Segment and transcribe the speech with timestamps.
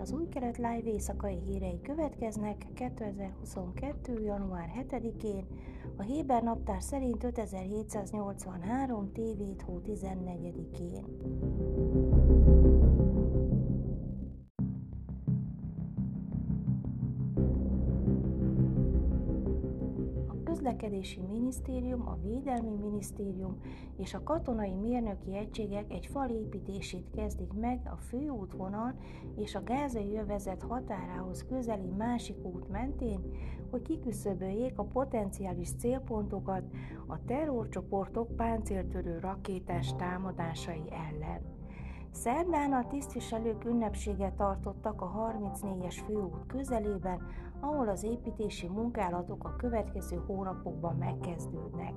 [0.00, 4.20] Az új kelet live éjszakai hírei következnek 2022.
[4.22, 5.46] január 7-én,
[5.96, 9.12] a Héber naptár szerint 5783.
[9.12, 11.04] TV hó 14-én.
[20.70, 23.60] Közlekedési minisztérium, a védelmi minisztérium
[23.96, 28.94] és a katonai mérnöki egységek egy fal építését kezdik meg a főútvonal
[29.36, 33.20] és a gázai övezet határához közeli másik út mentén,
[33.70, 36.62] hogy kiküszöböljék a potenciális célpontokat
[37.06, 41.40] a terrorcsoportok páncéltörő rakétás támadásai ellen.
[42.10, 47.20] Szerdán a tisztviselők ünnepséget tartottak a 34-es főút közelében,
[47.60, 51.92] ahol az építési munkálatok a következő hónapokban megkezdődnek.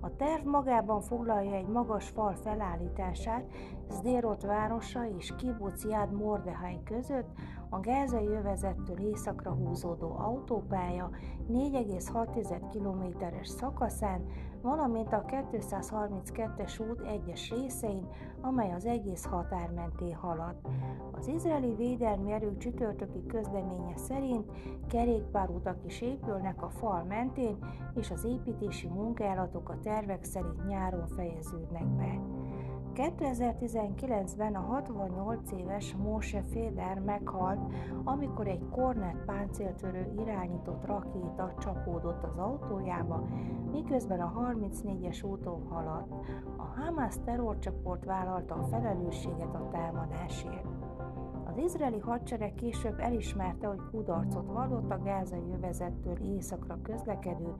[0.00, 3.44] A terv magában foglalja egy magas fal felállítását
[3.90, 7.28] Sderot városa és Kibuc Yad Mordehai között,
[7.68, 11.10] a gázai övezettől északra húzódó autópálya
[11.50, 14.26] 4,6 kilométeres szakaszán,
[14.62, 18.08] valamint a 232-es út egyes részein,
[18.40, 20.56] amely az egész határ mentén halad.
[21.12, 24.50] Az izraeli védelmi erők csütörtöki közleménye szerint
[24.96, 27.56] kerékpárutak is épülnek a fal mentén,
[27.94, 32.20] és az építési munkálatok a tervek szerint nyáron fejeződnek be.
[32.94, 37.72] 2019-ben a 68 éves Moshe Féder meghalt,
[38.04, 43.28] amikor egy Kornet páncéltörő irányított rakéta csapódott az autójába,
[43.72, 46.12] miközben a 34-es úton haladt.
[46.56, 50.75] A Hamas terrorcsoport vállalta a felelősséget a támadásért.
[51.56, 57.54] Az izraeli hadsereg később elismerte, hogy kudarcot vallott a gázai övezettől északra közlekedő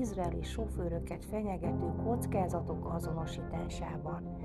[0.00, 4.36] izraeli sofőröket fenyegető kockázatok azonosításában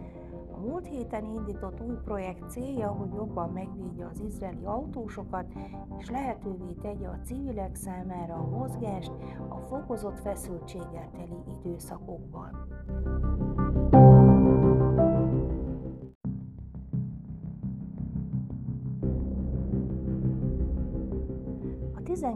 [0.64, 5.46] múlt héten indított új projekt célja, hogy jobban megvédje az izraeli autósokat,
[6.00, 9.12] és lehetővé tegye a civilek számára a mozgást
[9.50, 12.68] a fokozott feszültséggel teli időszakokban.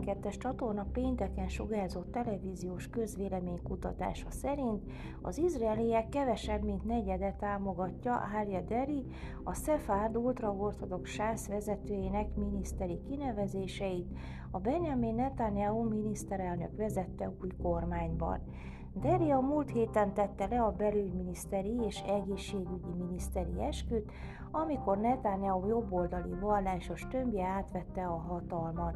[0.08, 4.84] 12-es csatorna pénteken sugárzott televíziós közvéleménykutatása szerint
[5.22, 9.06] az izraeliek kevesebb, mint negyedet támogatja Arya Deri,
[9.44, 14.18] a Szefárd ultraortodox sász vezetőjének miniszteri kinevezéseit,
[14.52, 18.40] a Benjamin Netanyahu miniszterelnök vezette új kormányban.
[18.94, 24.12] Deri a múlt héten tette le a belügyminiszteri és egészségügyi miniszteri esküt,
[24.52, 28.96] amikor Netanyahu jobboldali vallásos tömbje átvette a hatalmat.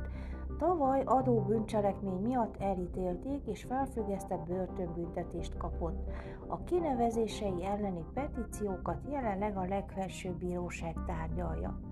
[0.62, 6.10] Tavaly adó bűncselekmény miatt elítélték és felfüggesztett börtönbüntetést kapott.
[6.48, 11.91] A kinevezései elleni petíciókat jelenleg a legfelsőbb bíróság tárgyalja.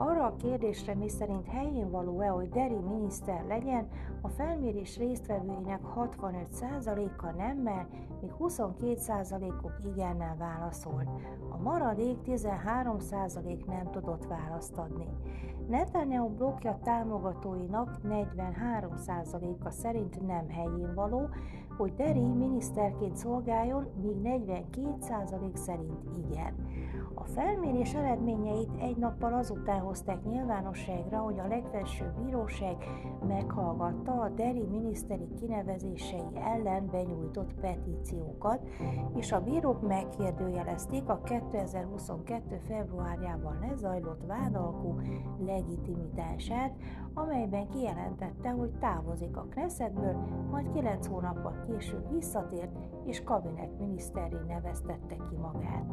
[0.00, 3.88] Arra a kérdésre, mi szerint helyén való-e, hogy Deri miniszter legyen,
[4.20, 7.88] a felmérés résztvevőinek 65%-a nemmel,
[8.20, 11.08] míg 22%-uk igennel válaszolt.
[11.50, 15.06] A maradék 13% nem tudott választ adni.
[15.68, 21.28] Netanyahu blokja támogatóinak 43%-a szerint nem helyén való,
[21.78, 26.54] hogy Deri miniszterként szolgáljon, míg 42% szerint igen.
[27.14, 32.76] A felmérés eredményeit egy nappal azután hozták nyilvánosságra, hogy a legfelsőbb bíróság
[33.28, 38.66] meghallgatta a Deri miniszteri kinevezései ellen benyújtott petíciókat,
[39.16, 42.60] és a bírók megkérdőjelezték a 2022.
[42.68, 45.00] februárjában lezajlott vádalkú
[45.46, 46.74] legitimitását,
[47.14, 50.16] amelyben kijelentette, hogy távozik a Knessetből,
[50.50, 55.86] majd 9 hónappal később visszatért, és kabinetminiszterré neveztette ki magát.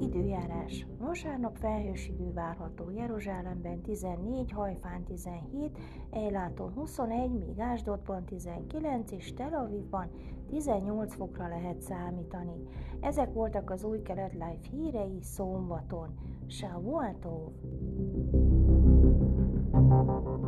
[0.00, 0.86] Időjárás.
[0.98, 5.78] Vasárnap felhős idő várható Jeruzsálemben 14, Hajfán 17,
[6.10, 10.10] Ejláton 21, míg Ásdodban 19 és Tel Avivban
[10.48, 12.62] 18 fokra lehet számítani.
[13.00, 16.14] Ezek voltak az új kelet live hírei szombaton.
[16.48, 17.52] שבוע טוב.
[19.70, 20.47] thank you